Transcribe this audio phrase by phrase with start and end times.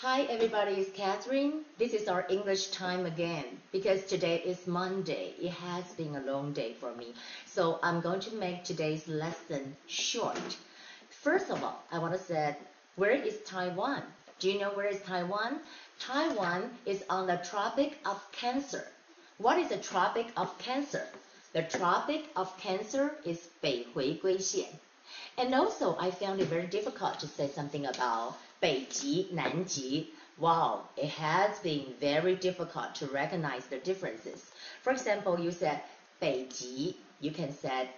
[0.00, 1.64] Hi everybody, it's Catherine.
[1.78, 5.34] This is our English time again because today is Monday.
[5.40, 7.14] It has been a long day for me.
[7.46, 10.56] So I'm going to make today's lesson short.
[11.08, 12.56] First of all, I want to say,
[12.96, 14.02] where is Taiwan?
[14.38, 15.60] Do you know where is Taiwan?
[15.98, 18.86] Taiwan is on the Tropic of Cancer.
[19.38, 21.06] What is the Tropic of Cancer?
[21.52, 24.66] The Tropic of Cancer is 北回归线.
[25.40, 30.14] And also, I found it very difficult to say something about 北极、南极.
[30.38, 34.40] Wow, it has been very difficult to recognize the differences.
[34.82, 35.80] For example, you said
[36.20, 37.88] 北极, you can say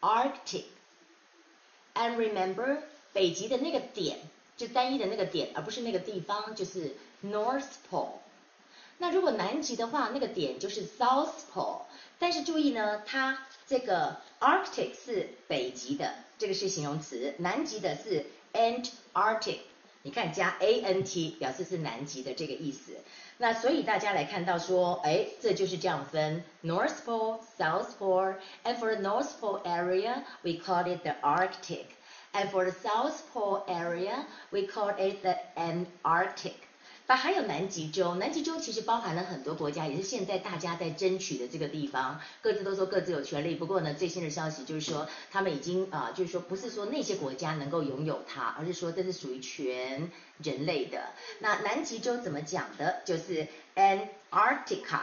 [0.00, 0.64] Arctic.
[1.94, 2.78] And remember,
[3.12, 4.18] 北极的那个点，
[4.56, 8.18] 就单一的那个点，而不是那个地方，就是 North Pole。
[8.99, 11.81] 那如果南极的话，那个点就是 South Pole。
[12.19, 19.59] 但是注意呢，它这个 Arctic 是北极的，这个是形容词，南极的是 Antarctic。
[20.01, 22.97] 你看加 a n t 表示是南极的这个意思。
[23.37, 31.85] 那所以大家来看到说，哎，这就是这样分 North Pole, South Pole, and for the North Pole area we call it the Arctic,
[32.33, 36.68] and for the South Pole area we call it the Antarctic.
[37.09, 43.55] 那还有南极洲，南极洲其实包含了很多国家，也是现在大家在争取的这个地方，各自都说各自有权利。
[43.55, 50.11] 不过呢，最新的消息就是说，他们已经啊，就是说不是说那些国家能够拥有它，而是说这是属于全
[50.43, 51.01] 人类的。
[51.39, 53.01] 那南极洲怎么讲的？
[53.05, 55.01] 就是 Antarctica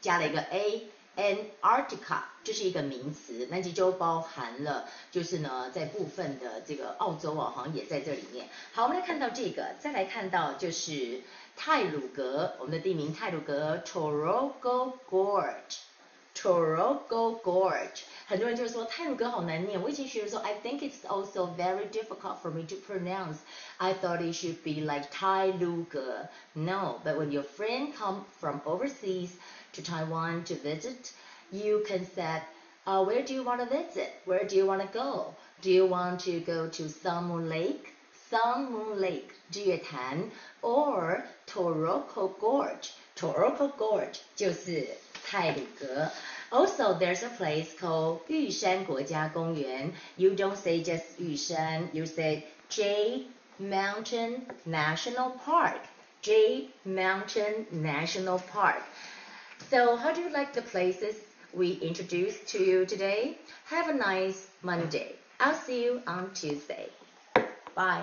[0.00, 3.46] 加了一个 A Antarctica 这是一个名词。
[3.50, 8.48] 南极洲包含了，就是呢，在部分的这个澳洲啊，好像也在这里面。
[8.72, 11.22] 好，我们来看到这个，再来看到就是。
[11.56, 23.36] 泰鲁格，我们的地名泰鲁格 Torogo Gorge，Torogo Gorge，很多人就是说泰鲁格好难念，我以前学的时候，I think it's also very difficult for me to pronounce.
[23.76, 26.28] I thought it should be like Tai Luge.
[26.54, 29.36] No, but when your friend come from overseas
[29.74, 31.12] to Taiwan to visit,
[31.52, 32.40] you can say,
[32.86, 34.14] uh, where do you want to visit?
[34.24, 35.34] Where do you want to go?
[35.60, 37.92] Do you want to go to Sun Moon Lake?
[38.30, 40.30] Sun Moon Lake, Jietan,
[40.62, 42.94] or Taroko Gorge?
[43.14, 44.88] Taroko Gorge 就是
[45.24, 46.10] 泰鲁格。
[46.54, 49.92] also, there's a place called Yushan Guojia Gongyuan.
[50.16, 53.26] You don't say just Yushan, you say Jade
[53.58, 55.80] Mountain National Park.
[56.22, 58.82] Jade Mountain National Park.
[59.68, 61.16] So, how do you like the places
[61.52, 63.36] we introduced to you today?
[63.66, 65.16] Have a nice Monday.
[65.40, 66.88] I'll see you on Tuesday.
[67.74, 67.92] Bye.